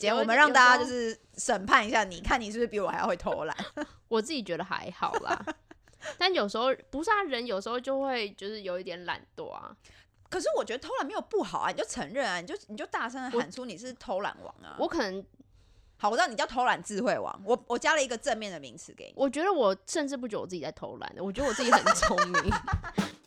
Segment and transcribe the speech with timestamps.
[0.00, 3.56] 间，我们让大家就是审判一下你，看你是不是比我还要会偷懒。
[4.08, 5.44] 我自己觉得还好啦。
[6.16, 9.76] 但有时候不是啊，人有时候就会就是有一点懒惰啊。
[10.30, 14.76] 可是我觉得偷懒没有不好啊，你就承认啊，你就你就大声的喊出你是偷懒王啊。
[14.78, 15.22] 我可能
[15.98, 19.12] 好，我知道你叫偷懒智慧王，我我加了一个正面的名词给你。
[19.16, 22.50] 我觉得我甚至不觉得我自己在偷懒的，我觉得我自己很聪明。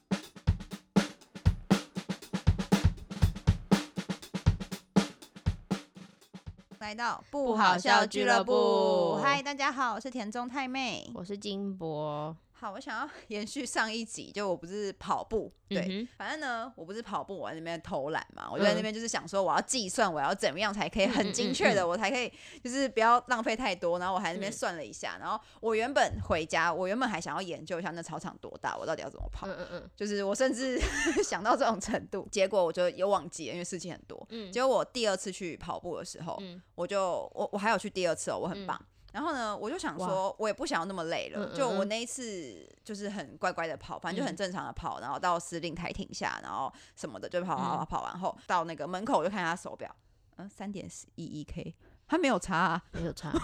[6.84, 11.10] 来到不不好好笑笑俱乐部，嗨，大家好，我是田中太妹。
[11.14, 22.32] 我是金博，好，我想要 延续上一集，就我不是跑步，对，嗯反正呢，我不是跑步，我在那边偷懒嘛，我就在那边就是想说，我要计算我要怎么样才可以很精确的，我才可以
[22.64, 24.54] 就是不要浪费太多，然后我还在那边嗯。
[24.54, 29.90] 算了一下，然后我原本回家，我原本还想要研究一下那操场多大，我到底要怎么跑，嗯嗯嗯。
[29.98, 30.80] 就是我甚至
[31.22, 34.26] 想到这种程度，结果我就有忘记了，因为事情很多。
[34.30, 34.50] 嗯。
[34.54, 36.62] 结果我第二次去跑步的时候，嗯。
[36.76, 38.80] 我就我我还有去第二次哦，我很棒。
[39.14, 41.88] 然后呢，我就想说，我也不想要那么累了，嗯嗯就我嗯。
[41.88, 44.36] 那一次就是很乖乖的跑，反正就很嗯。
[44.36, 47.86] 正常的跑，然后到司令台停下，然后什么的就跑跑跑嗯。
[47.86, 49.96] 跑完后，到那个门口我就看他手表，
[50.38, 51.76] 嗯，三点一一 K，
[52.08, 53.32] 他没有差、啊，没有差。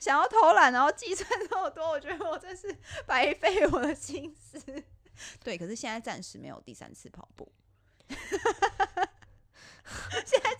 [0.00, 4.60] 想要偷懒，然后计算这么多，我觉得我真是白费我的心思。
[5.42, 7.50] 对，可是现在暂时没有第三次跑步，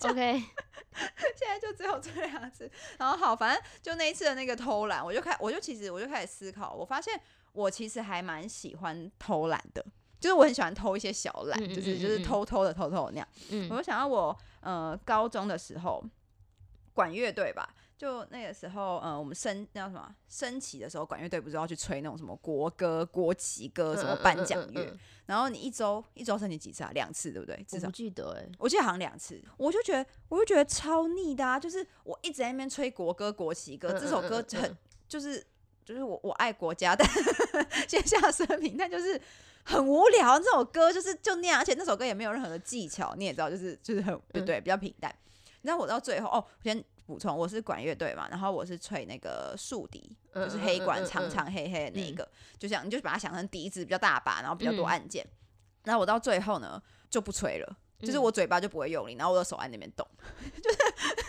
[0.01, 0.43] OK，
[1.35, 2.69] 现在就只有这两次。
[2.97, 7.19] 然后好，反正就那一次的那个偷懒，我就开，我就其实我就开始思考，我发现
[7.53, 9.85] 我其实还蛮喜欢偷懒的，
[10.19, 13.27] 就是我很喜欢偷一些小懒，就是就是偷偷的偷偷的那样。
[13.49, 16.03] 嗯我就想到我呃高中的时候
[16.93, 17.67] 管乐队吧，
[17.97, 26.91] 就那个时候呃我们升那叫什么升旗的时候，管乐队不是要去吹那种什么国歌、国旗歌什么颁奖乐，嗯嗯嗯嗯然后你一周一周升旗几次啊？
[26.93, 27.55] 两次对不对？
[27.67, 28.47] 至少我不记得哎。
[28.59, 31.59] 我记得好像两次，我就觉得我就觉得超腻的啊！
[31.59, 35.45] 就是我一直在那边吹国歌、国旗歌，嗯这首歌很嗯嗯嗯就是
[35.83, 37.07] 就是我我爱国家，但
[37.89, 39.19] 先下声明，但就是
[39.63, 40.39] 很无聊。
[40.39, 45.13] 这首歌就是就那样，而且那首歌也没有任何的技巧，你也知道，就是就是很对嗯对，比较平淡。
[45.61, 52.29] 你知道我到最后哦，我先补充，我是管乐队嘛，然后我是吹那个竖笛，就是黑管长长黑黑的那一嗯个，
[52.59, 55.25] 就像你就把它想成笛子比较大把，然后比较多嗯按键。
[55.85, 56.79] 然后我到最后呢
[57.09, 57.77] 就不吹了。
[57.99, 58.23] 就是嗯。
[58.23, 60.05] 我嘴巴就不会用力，然后我的手在那边动，
[60.61, 60.77] 就是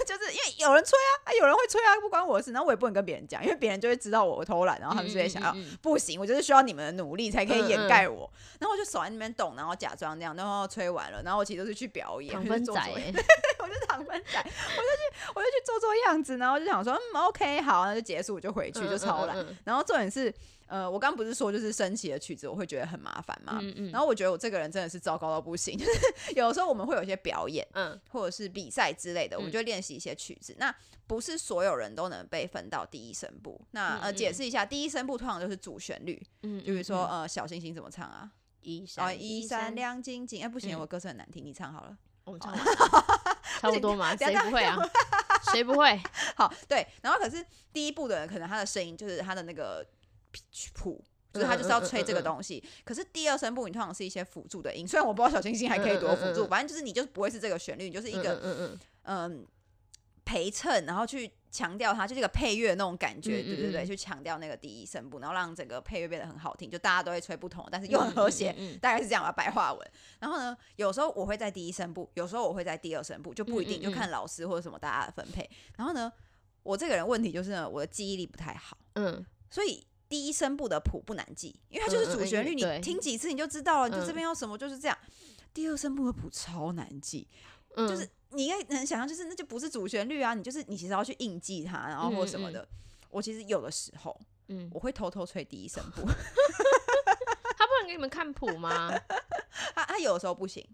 [0.05, 5.79] 就是因为有人吹啊，啊有人会吹啊，不关我的事，然后我也不能跟别人讲，因为别人就会知道我偷懒，然后他们就会想要、嗯嗯嗯嗯。
[5.81, 13.15] 不行，我就是需要你们的努力才可以掩盖我，然后我就手在那边动，然后假装那样，然后吹完了，然后我其实都是去表演，做做分仔欸，
[13.61, 19.37] 我就是糖分仔，我就去我就去做做样子，然后就想说嗯 OK 好，那就结束，我就回去就超懒。
[19.65, 20.33] 然后重点是，
[20.69, 23.59] 呃，我刚不是说就是升旗的曲子我会觉得很麻烦嘛？
[23.62, 25.91] 嗯嗯然后我觉得我这个人真的是糟糕到不行，就是
[26.37, 30.55] 有时候我们会有一些表演嗯或者是比赛之类的，我们嗯就练习一些曲子。
[30.59, 30.75] 那
[31.06, 33.61] 不是所有人都能被分到第一声部。
[33.71, 38.31] 那呃，解释一下，第一声部通常就是主旋律，嗯，就比如说呃，小星星怎么唱啊？
[38.31, 38.31] 哦，
[38.61, 40.43] 一闪一闪，亮晶晶。
[40.43, 41.97] 哎，不行，嗯我歌声很难听，你唱好了。
[42.25, 44.77] 我们唱 完了差不多嘛，谁不会啊？
[45.50, 45.99] 谁不会？
[46.37, 47.43] 好，对，然后可是
[47.73, 49.83] 第一部的人可能他的声音就是他的那个
[50.75, 51.05] 谱。
[51.31, 59.47] 就是他就是要吹这个东西，可是第二声部你通常是一些辅助的音，虽然我不知道小星星还可以多辅助，反正就是你就是不会是这个旋律，你就是一个嗯嗯嗯
[60.25, 68.50] 陪衬，然后去强调它，就这个配乐那种感觉，对对对，嗯去强调那个第一声部，然后让整个配乐变得很好听，就大家都会吹不同，但是又很和谐，
[68.81, 69.91] 大概是这样吧，白话文。
[70.19, 75.49] 然后呢，有时候我会在第一声部，有时候我会在第二声部，就不一定，就看老师或者什么大家的分配。
[75.77, 76.11] 然后呢，
[76.62, 79.87] 我这个人问题就是呢，我的记忆力不太好，嗯所以。
[80.09, 84.97] 第一声部的谱不难记，因为它就是主旋律，你听几次你就知道了，你就这嗯边有什么就是这样。
[85.53, 87.27] 第二声部的谱超难记，
[87.75, 92.67] 嗯，就是你应该能想象，就是那就不是主旋律啊，你就是你其实要去硬记它，然后或什么的。
[93.11, 94.19] 我其实有的时候
[94.49, 96.03] 嗯，我会偷偷吹第一声部，
[97.57, 98.91] 他不能给你们看谱吗？
[99.75, 100.67] 他他有的时候不行，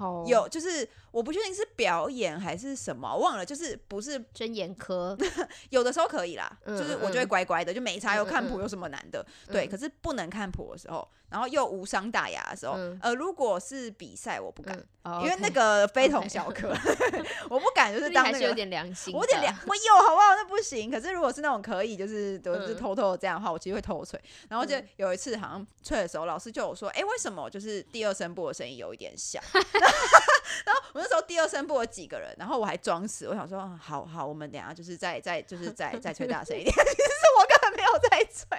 [0.00, 5.14] 好，有就是我不确定是表演还是什么，忘了，就是不是真眼科，
[5.68, 9.24] 有的时候可以啦，嗯就是我就会嗯乖乖的，就没差，有看谱有什么难的？
[9.52, 14.74] 对，嗯可是不能看谱的时候，然后又无伤大雅的时候，嗯呃，如果是比赛我不敢，
[15.22, 16.68] 因为那个非同小可，
[17.50, 20.34] 我不敢就是当那个还是有点良心，我有点良，我有好不好？
[20.34, 20.90] 那不行。
[20.90, 22.38] 可是如果是那种可以，就是
[22.78, 24.18] 偷偷的这样的话，我其实会偷吹。
[24.48, 29.40] 然后就嗯有一次好像吹的时候，老师就有说，哎、为什么就是第二声部的声音有一点小？
[30.66, 36.72] 然后我那时候第二声部有几个人，然后我还装死，我想说，嗯好好，我们等下就是再再就是再 再吹大声一点。
[36.72, 38.58] 其实是我根本没有在吹。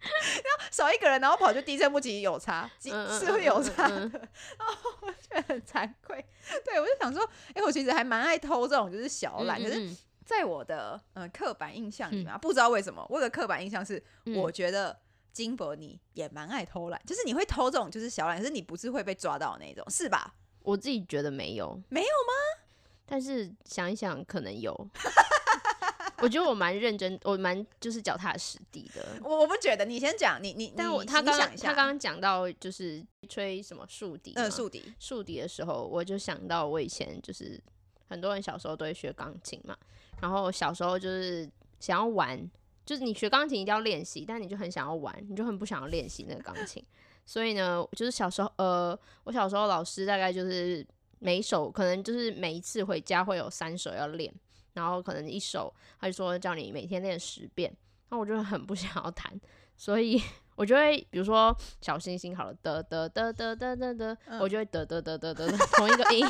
[0.00, 4.18] 然后少一个人，然后跑去第一声部，其实有差，其嗯嗯是会有嗯嗯差嗯的。
[4.58, 6.24] 然后我觉得很惭愧。
[6.64, 14.96] 对我就想说，哎、我其实还蛮爱偷这种就是小懒，可是嗯嗯在我的呃刻板印象里面、啊，不知道为什么，我的刻板印象是，嗯我觉得
[15.38, 20.34] 金伯你也蛮爱偷懒，就是你会偷这种就是小懒，可是你不是会被抓到那种，是吧？
[20.62, 22.64] 我自己觉得没有，没有吗？
[23.06, 24.74] 但是想一想，可能有。
[26.20, 29.06] 我觉得我蛮认真，我蛮就是脚踏实地的。
[29.22, 37.62] 我我不觉得，你先讲，你你但我他刚他刚刚讲到就是吹什么竖笛竖笛，竖笛的时候，我就想到我以前就是
[38.08, 39.78] 很多人小时候都会学钢琴嘛，
[40.20, 41.48] 然后小时候就是
[41.78, 42.50] 想要玩，
[42.88, 46.82] 就是你学钢琴一定要练习，但你就很想要玩，你就很不想要练习那个钢琴。
[47.26, 50.86] 所以呢，就是小时候，呃，我小时候老师大概就是
[51.18, 54.32] 每一首可能就是每一次回家会有三首要练，
[54.72, 55.70] 然后可能一首
[56.00, 57.70] 他就说叫你每天练十遍，
[58.08, 59.38] 那我就很不想要弹，
[59.76, 60.18] 所以
[60.56, 66.26] 我就会比如说小星星好了，得得得得得得得，嗯我就会得得得得得得 同一个音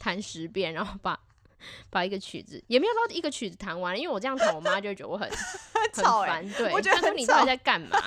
[0.00, 1.19] 弹十遍，然后把
[1.88, 7.98] 把一个曲子也没有到一个曲子弹完，因为我这样弹，我妈就觉得我 很很吵欸烦，对，我觉得她说你到底吵在干嘛？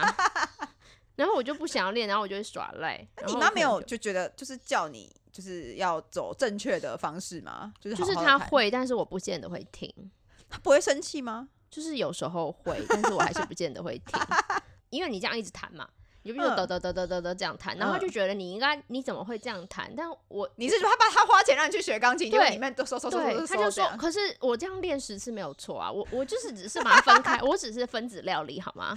[1.15, 3.07] 然后我就不想要练，然后我就会耍赖。
[3.17, 7.71] 那然你妈没有就就觉得就是叫你就是要走正确的方式吗？
[7.79, 9.93] 就是她会，但是我不见得会听。
[10.49, 11.49] 她不会生气吗？
[11.69, 14.19] 就是有时候会，但是我还是不见得会听，
[14.89, 15.87] 因为你这样一直弹嘛，
[16.23, 19.93] 你就比如说嗯得得得得得得这样弹，然后他就嗯觉得你应该你怎么会这样弹？
[19.95, 28.95] 但我你是说他把他花钱让你去学钢琴，对里面都收收收收对，收他就说，可是我这样练十次没有错啊，我我就是只是把它分开，我只是分子料理好吗？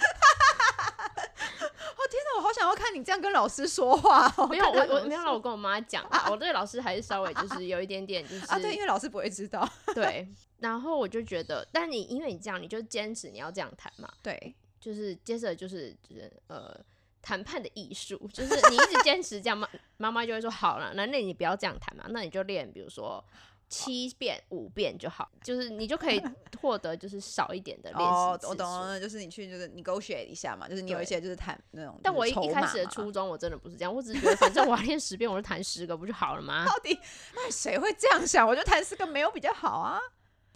[1.99, 4.47] 哦天哪，我好想要看你这样跟老师说话哦。
[4.49, 9.69] 没有，我我没有让我跟我妈讲啊， 我对老师还是稍微就是有一点点就是啊，对，因为老师不会知道。
[9.95, 10.29] 对，
[10.59, 16.79] 然后我就觉得，但你因为你这样，你就坚持你要这样弹嘛，对，就是接着就是就是呃
[17.27, 23.23] 谈判的艺术， 就是你一直坚持这样，妈妈妈就会说好了，那那你不要这样谈嘛，那你就练，比如说
[23.69, 26.23] 七遍五遍就好，就是你就可以
[26.63, 36.65] 获得就是少一点的练习哦，我懂了，就是你去就是 negotiate 一下嘛，就是你有一些就是谈那种，但我一一开始的初衷我真的不是这样，我只是觉得反正我要练十遍，我就弹十个不就好了吗？
[36.71, 36.97] 到底
[37.35, 38.47] 那谁会这样想？
[38.47, 39.99] 我觉得弹四个没有比较好啊。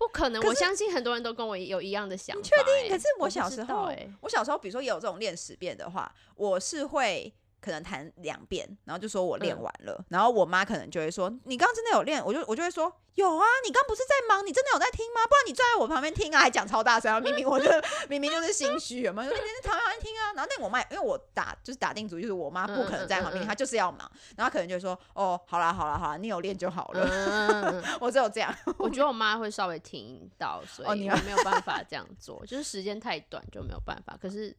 [0.01, 2.75] 不可能，可我相信很多人都跟我有一样的想法、确定？
[2.85, 7.31] 欸可是我小时候我欸，我小时候比如说也有这种练十遍的话，我是会。
[7.61, 14.47] 可能弹两遍，然后就说我练嗯完了，然后我妈可能就会说：“你刚刚真的有练？”我就我就会说：“有啊，你刚不是在忙？
[14.47, 15.21] 你真的有在听吗？
[15.29, 17.21] 不然你坐在我旁边听啊，还讲超大声啊！
[17.21, 17.71] 明明我就
[18.09, 19.31] 明明就是心虚，有没有？
[19.31, 20.33] 说你在旁边听啊。
[20.35, 27.07] 然后那我妈因为我打就是打定主意，就是我妈不可能在旁边，她就是要忙，然后可能就会说：“哦，好啦好啦好啦，你有练就好了。
[27.11, 28.55] 嗯， 我只有这样。
[28.79, 34.17] 我觉得我妈会稍微听到，所以我没有办法这样做，就是时间太短就没有办法。
[34.21, 34.57] 可是，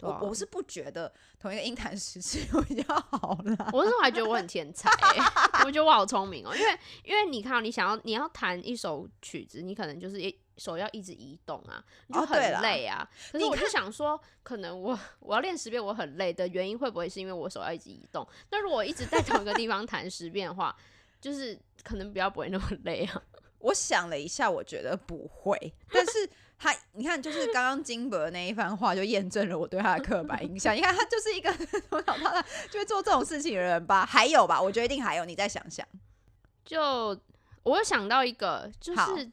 [0.00, 3.68] 我我是不觉得同一个音弹十次有比较好啦。
[3.72, 5.22] 我那时候还觉得我很天才、欸，
[5.66, 13.08] 我觉得我好聪明哦、因为因为你看哦，你想要你要弹一首曲子，你可能就是一手要一直移动啊，你就很累啊。
[13.32, 18.26] 可是我就想说，可能我我要练十遍，我很累的原因会不会是因为我手要一直移动？
[18.50, 20.74] 那如果一直在同一个地方弹十遍的话，
[21.20, 23.22] 就是可能比较不会那么累啊。
[23.60, 26.30] 我想了一下，我觉得不会，但是
[26.62, 30.76] 他，你看，就是刚刚金伯的那一番话，就验证了我对他的刻板印象。
[30.76, 31.50] 你看，他就是一个
[31.88, 34.04] 从小到大就会做这种事情的人吧？
[34.04, 34.60] 还有吧？
[34.60, 35.86] 我觉得一定还有，你再想想。
[36.62, 37.18] 就
[37.62, 39.30] 我有想到一个，就是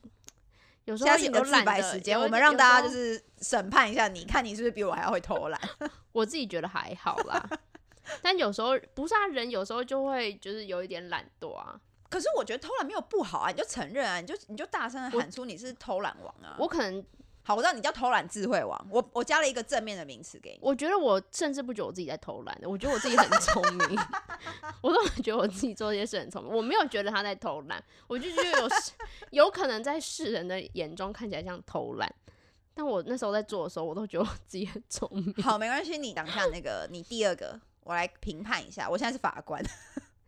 [0.85, 5.59] 有时现候有懒得白时间，我们让大家就是审判一下你，看你是不是比我还要会偷懒。
[6.13, 7.45] 我自己觉得还好啦，
[8.21, 11.77] 但有时候不是啊，人有时候就会就是有一点懒惰啊。
[12.09, 16.55] 可是我觉得偷懒没有不好啊，你就承认啊，你就你就大声的喊出你是偷懒王啊。
[16.57, 17.03] 我可能
[17.43, 20.59] 好，我知道你叫偷懒智慧王，我我加了一个正面的名词给你。
[20.61, 23.99] 我觉得我甚至不觉得我自己在偷懒的，我觉得我自己很聪明，
[24.81, 28.69] 我都觉得我自己做这些事很聪明，我没有觉得他在偷懒，我就觉得有
[29.31, 32.13] 有可能在世人的眼中看起来像偷懒，
[32.73, 35.33] 但我那时候在做的时候，我都觉得我自己很聪明。
[35.43, 38.89] 好，没关系，你讲一下那个你第二个，我来评判一下。
[38.89, 39.63] 我现在是法官。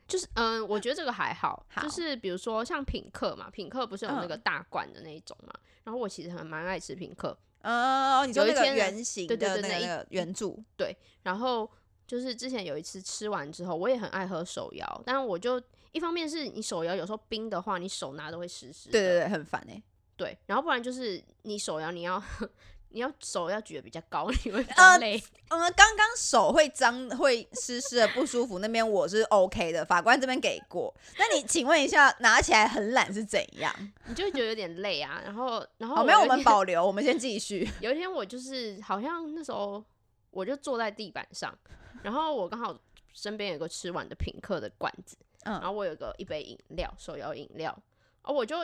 [0.09, 4.41] 就是嗯，我觉得这个还好，好就是比如说像品客嘛，品客不是有那个嗯。
[4.43, 11.69] 大罐的那一种嘛，然后我其实还蛮爱吃品客，呃，你说那个圆形的那个那个圆柱，对然后
[12.07, 15.61] 就是之前有一次吃完之后，我也很爱喝手摇，但我就
[15.91, 19.81] 一方面是你手摇有时候冰的话，你手拿都会湿湿的，对对对，很烦哎、
[20.15, 22.21] 对然后不然就是你手摇你要
[22.89, 25.21] 你要手要举得比较高， 你会比累。
[25.49, 30.93] 嗯，刚刚手会脏、会湿湿的不舒服，那边我是 OK 的，法官这边给过。
[31.17, 33.73] 那你 请问一下，拿起来很懒是怎样？
[34.05, 35.21] 你就会觉得有点累啊。
[35.23, 37.69] 然后，然后好，没有，我们保留，我们先继续。
[37.81, 39.83] 有一天我就是好像那时候
[40.31, 41.57] 我就坐在地板上，
[42.03, 42.77] 然后我刚好
[43.13, 47.75] 身边有个吃完的品客的罐子，然后嗯，我有个一杯饮料，手摇饮料，
[48.23, 48.55] 哦，我就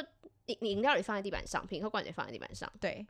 [0.45, 3.05] 饮饮料也放在地板上，品客罐也放在地板上，对，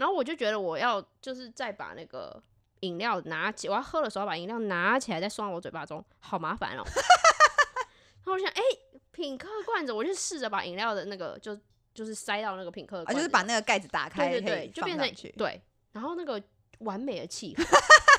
[0.00, 2.42] 然后我就觉得我要就是再把那个
[2.80, 6.82] 饮料拿起，我要喝的时候把饮料拿起来再送到我嘴巴中，好麻烦哦。
[8.24, 8.62] 然后我就想，哎、
[9.10, 11.54] 品客罐子，我就试着把饮料的那个就
[11.92, 15.32] 就是塞到那个品客啊，罐子，就是把那个盖子打开，对对对，就变成。
[15.36, 15.60] 对，
[15.92, 16.42] 然后那个
[16.78, 17.62] 完美的气氛。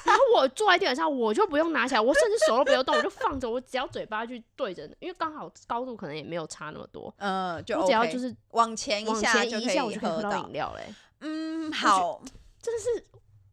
[0.05, 10.53] 然后我坐在地板上，我就不用拿起来，我甚至手都不用动，我就放着，我只要嘴巴去对着，因为刚好高度可能也没有差那么多，嗯，就我只要就是往前一往下往前移一下，我就可以喝到饮。
[10.53, 10.93] 料嘞。
[11.23, 12.22] 嗯，好
[12.62, 13.06] 真的是，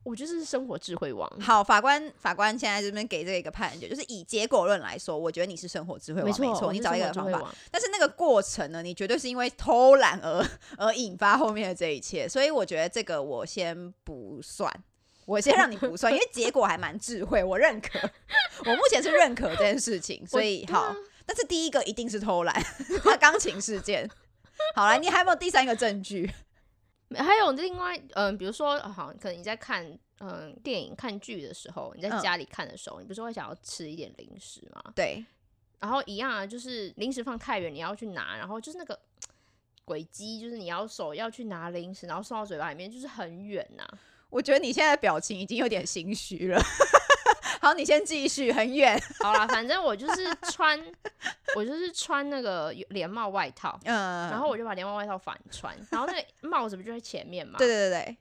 [0.03, 1.29] 我觉得是生活智慧王。
[1.41, 7.55] 好，法官法官现在这边给这个一个判决，就是以结果论来说，我觉得你是生活智慧王，没没错，你找一个方法。
[7.71, 10.47] 但是那个过程呢，你绝对是因为偷懒而
[10.77, 14.73] 而引发后面的这一切， 所以我觉得这个我先不算，
[15.27, 17.99] 我先让你不算， 因为结果还蛮智慧，我认可，
[18.67, 20.95] 我目前是认可这件事情，所以好。
[21.27, 22.63] 但是第一个一定是偷懒，
[23.05, 24.09] 他钢琴事件。
[24.75, 26.33] 好了，你还有没有第三个证据？
[27.17, 34.93] 还有另外，嗯、比如说，呃好，可能你在看嗯、电影、看剧的时候，你在嗯家里看的时候，你不是会想要吃一点零食吗？
[34.95, 35.25] 对，
[35.79, 38.99] 然后一样啊，就是零食放太远，你要去拿，然后就是那个
[39.85, 43.87] 轨迹，就是你要手要去拿零食，然后送到嘴巴里面，就是很远呐、
[44.29, 46.61] 我觉得你现在的表情已经有点心虚了。
[47.69, 48.99] 好，你先继续，很远。
[49.21, 50.83] 好啦，反正我就是穿，
[51.55, 57.59] 我就是穿那个连帽外套，嗯，然后我就把连帽外套反穿，然后那个帽子不就在前面嘛？
[57.59, 58.17] 对对对对，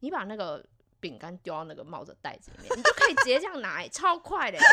[0.00, 0.64] 你把那个
[0.98, 4.64] 饼干丢到那个帽子袋子里面，你就可以直接这样拿、欸，超快的欸、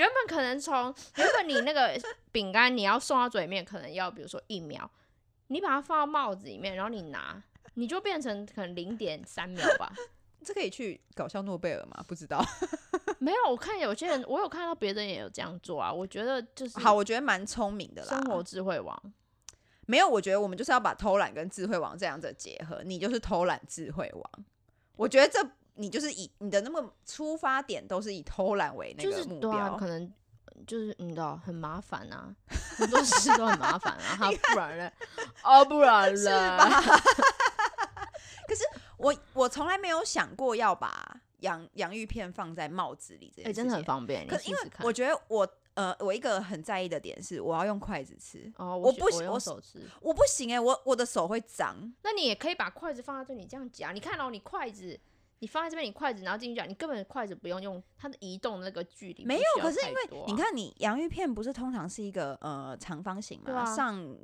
[0.00, 1.96] 原本可能从原本你那个
[2.32, 4.90] 饼干你要送到嘴里面，可能要比如说一秒，
[5.46, 7.40] 你把它放到帽子里面，然后你拿，
[7.74, 9.92] 你就变成可能零点三秒吧。
[10.42, 12.02] 这可以去搞笑诺贝尔吗？
[12.08, 12.42] 不知道。
[13.22, 15.92] 没有，我看有些人，我有看到别人也有这样做啊。
[15.92, 18.08] 我觉得就是好，我觉得蛮聪明的啦。
[18.08, 18.98] 生活智慧王，
[19.86, 22.82] 没有，我觉得我们就是要把偷懒跟智慧王这样子结合。
[22.82, 24.44] 你就是偷懒智慧王，
[24.96, 29.50] 我觉得这你就是以你的那么出发点都是以偷懒为那个目标。
[29.50, 30.10] 啊，可能
[30.66, 32.34] 就是你知道很麻烦啊，
[32.78, 34.90] 很多事都很麻烦啊， 哈，不然呢？
[35.44, 36.56] 哦，不然是呢？
[36.56, 36.82] 吧？
[38.96, 43.64] 我我从来没有想过要把洋洋芋片放在帽子里这哎、件事情。
[43.64, 44.58] 真的很方便，你可因为。
[44.82, 51.76] 我觉得我呃，我一个很在意的点是，我要用筷子吃，哦，我我不行我手吃，我不行哎、我我的手会脏。
[52.02, 53.92] 那你也可以把筷子放在这里，这样夹。
[53.92, 54.98] 你看哦，你筷子
[55.38, 64.18] 你放在这边，你筷子然后进去夹，你根本筷子不用用它的移动的那个距离，没有，可是因为为你，看，你洋芋片不是通常是一个呃长方形嘛，上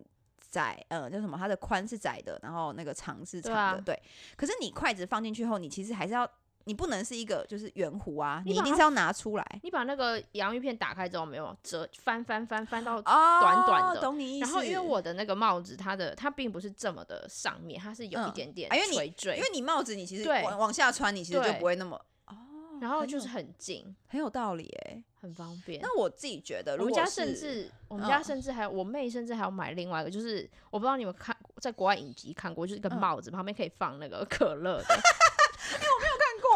[0.51, 1.39] 窄呃叫什么？
[1.39, 4.03] 它的宽是窄的，然后那个长是长对啊的，对。
[4.37, 6.29] 可是你筷子放进去后，你其实还是要，
[6.67, 9.61] 你不能是一个就是圆弧啊，你你一定是要拿出来。
[9.63, 12.99] 你把那个洋芋片打开之后，没有折翻翻翻翻到。
[12.99, 14.47] 哦，短短的懂你意思。
[14.47, 18.97] 然后，因为我的那个帽子，它的它并不是这么的上面，它是有一嗯点点啊因为你，
[19.37, 21.97] 因为你帽子你其实往往下穿，你其实就不会那么
[22.27, 22.35] 哦，
[22.81, 25.03] 然后就是很近，很有道理哎。
[25.19, 25.81] 很方便。
[25.81, 35.01] 那我自己觉得，我们家如果甚至，我们家嗯甚至还有我妹，甚至还有买另外一个，就是我不知道你们看在国外影集看过，就是一个嗯帽子，旁边可以放那个可乐的，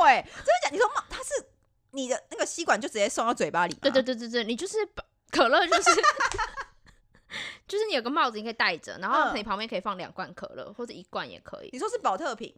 [0.01, 1.31] 看过哎，真的讲你说帽它是
[1.93, 5.91] 你的那个吸管就直接送到嘴巴里吗，对对对对对，你就是把 可乐就是
[7.69, 9.37] 就是你有个帽子你可以戴着，然后嗯。
[9.37, 12.53] 你旁边可以放两罐可乐或者一罐也可以，你说是保特瓶，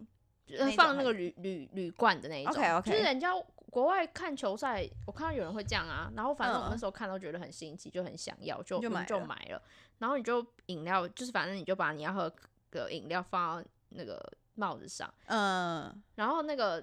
[0.77, 2.55] 放那个铝铝铝罐的那一种。
[2.55, 2.91] OK，OK。
[2.91, 3.31] 就是人家
[3.71, 6.71] 国外看球赛，我看到有人会这样啊，然后反正我嗯。
[6.71, 9.05] 那时候看到觉得很新奇，就很想要，就就买
[9.51, 9.63] 了。
[9.99, 12.33] 然后你就饮料，就是反正你就把你要喝
[12.71, 14.19] 的饮料放到那个
[14.55, 16.83] 帽子上，嗯，然后那个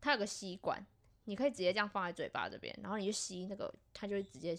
[0.00, 0.84] 它有个吸管。
[1.28, 4.56] 你可以直接这样放在嘴巴这边，然后你就吸那个，它就会直接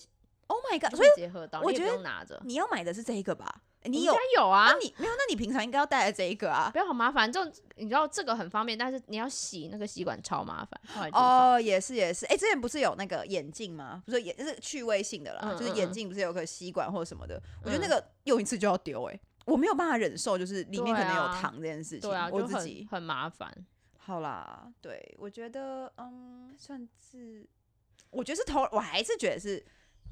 [0.48, 0.90] ，Oh my god！
[0.90, 2.42] 所会以直接喝到，你也不我觉得用拿着。
[2.44, 3.62] 你要买的是这一个吧？
[3.84, 4.14] 你有？
[4.36, 5.14] 有啊那，你没有？
[5.14, 6.70] 那你平常应该要带的这一个啊。
[6.70, 7.32] 不要好麻烦。
[7.32, 7.42] 就
[7.78, 11.10] 你知道这个很方便，但是你要洗那个吸管超麻烦。
[11.14, 12.26] 哦，也是也是。
[12.26, 14.04] 哎、之前不是有那个眼镜吗？
[14.06, 17.42] 不是眼是趣味性的啦，嗯就是眼镜不是有个吸管或者什么的？
[17.64, 19.06] 我觉得那嗯个用一次就要丢。
[19.06, 22.10] 哎，我没有办法忍受，就是里面可能有糖这件事情。
[22.30, 23.50] 我自己很麻烦。
[24.08, 27.46] 好啦，对我觉得嗯，算是，
[28.10, 29.62] 我觉得是偷，我还是觉得是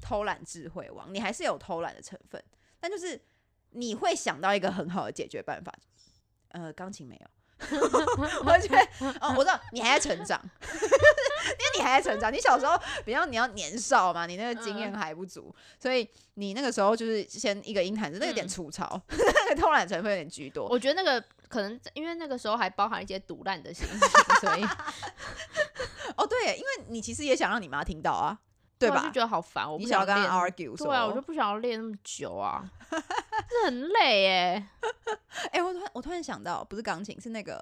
[0.02, 2.44] 偷懒智慧王，你还是有偷懒的成分，
[2.78, 3.18] 但就是
[3.70, 5.72] 你会想到一个很好的解决办法。
[6.48, 7.26] 呃，钢琴没有。
[8.44, 8.78] 我觉得，
[9.18, 12.30] 哦，我知道你还在成长， 因为你还在成长。
[12.30, 20.68] 你小时候比较你要年少嘛，你那个经验还不足，所以你那个时候就是先一个音弹，那有点嗯粗糙， 那个偷懒成分有点居多。
[20.68, 23.98] 我觉得那个可能因为那个时候还包含一些毒烂的心情，
[24.40, 24.62] 所以
[26.16, 28.38] 哦，对，因为你其实也想让你妈听到啊。
[28.78, 34.66] 对吧啊就觉得好烦，我不你想要跟他练 argue，对啊，我就不想要练那么久啊， 这很累耶。
[35.50, 37.58] 哎、我突然我突然想到，不是钢琴，是那个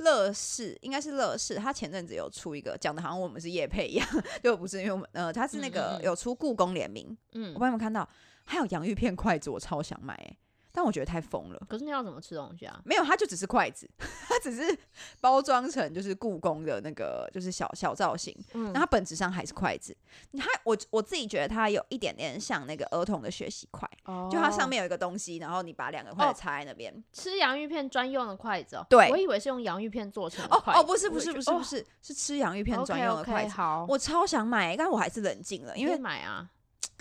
[0.00, 4.06] 乐视，应该是乐视，他前阵子有出一个，讲的好像我们是叶配一样，
[4.44, 8.06] 就不是，因为我们呃，他是那嗯嗯嗯个有出故宫联名，嗯我不知，道你们看到，
[8.44, 10.36] 还有洋芋片筷子，我超想买、欸，
[10.72, 11.66] 但我觉得太疯了。
[11.68, 12.80] 可是你要怎么吃东西啊？
[12.84, 13.88] 没有，它就只是筷子，
[14.28, 14.76] 它只是
[15.20, 19.96] 包装成就是故宫的那个就是小小造型，嗯那它本质上还是筷子。
[20.36, 23.88] 它我我自己觉得它有一点点像那个儿童的学习筷，
[24.30, 27.04] 就它上面面有一个东西，然后你把两个筷哦子插在那边。
[27.12, 28.86] 吃洋芋片专用的筷子哦。
[28.88, 30.78] 对我以为是用洋芋片做成的筷子。
[30.78, 33.50] 哦哦，不是不是不是不是，是吃洋芋片专用的筷子。
[33.50, 36.48] 好，我超想买，但我还是冷静了，因为买啊。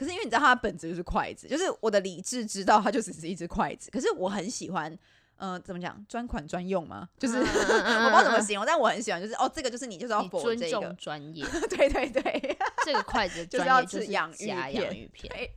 [0.02, 4.92] 可是因为你知道它的本质就是筷子，就是我的理智知道它就只是一只筷子，可是我很喜欢，
[5.36, 7.08] 嗯、怎么讲，专款专用吗？
[7.20, 14.74] 就是、 我不知道怎么嗯形容，但我很喜欢，就是哦，这个就是你就是要你 for 尊重这个，专业，对 对对， 这个筷子就是要吃洋芋片。
[14.74, 15.52] 洋芋片。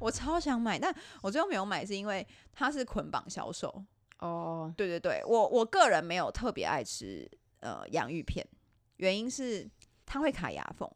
[0.00, 3.82] 我超想买，但我最后没有买，是因为它是捆绑销售。
[4.18, 7.26] 哦，对对对，我我个人没有特别爱吃
[7.60, 8.46] 呃洋芋片，
[8.96, 9.66] 原因是
[10.04, 10.90] 它会卡牙缝，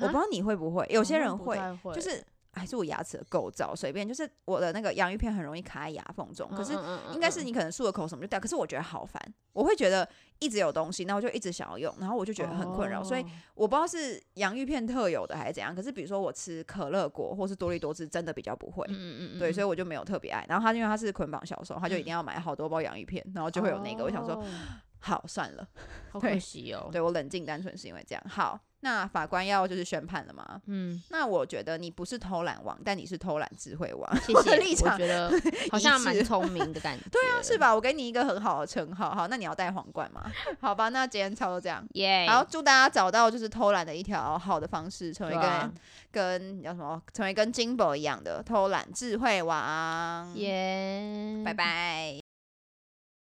[0.00, 10.08] 我不知道你会不会，有些人会，会，就是还是我牙齿的构造随便，就是我的那个洋芋片很容易卡在牙缝中，可是嗯应该是你可能漱了口什么就掉，可是我觉得好烦，我会觉得
[10.40, 18.84] 一直有东西，然后我就一直想要用，然后我就觉得很困扰，所以哦我不知道是洋芋片特有的还是怎样，可是比如说我吃可乐果或是多利多汁，真的比较不会。
[18.88, 20.44] 嗯嗯嗯，对，所以以我就没有特别爱。
[20.48, 24.02] 然后他因为他是捆绑销售，他就一定要买好多包洋芋片，然后就会有那个。
[24.04, 24.44] 我想说，哦
[25.00, 25.66] 好算了，
[26.10, 26.88] 好对可惜哦。
[26.90, 28.24] 对我冷静单纯是因为这样。
[28.28, 30.60] 好，那法官要就是宣判了吗？
[30.66, 35.30] 嗯，那我觉得你不是偷懒王，但你是偷懒智慧王，谢谢，立场我觉得
[35.70, 37.04] 好像蛮致聪明的感 觉。
[37.10, 37.56] 对啊，是？
[37.58, 37.74] 吧？
[37.74, 39.14] 我给你一个很好的称号。
[39.14, 40.30] 好，那你要戴皇冠吗？
[40.60, 41.84] 好吧，那今天差不多这样。
[41.94, 45.72] 耶，好，祝大家找到就是偷懒的一条好的方式，成为跟、对啊
[46.10, 50.32] 跟叫什么，成为跟金宝一样的偷懒智慧王。
[50.34, 52.27] 耶，拜拜。